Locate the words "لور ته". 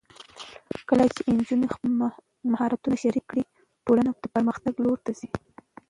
4.83-5.11